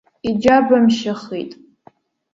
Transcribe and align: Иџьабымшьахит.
Иџьабымшьахит. 0.27 1.51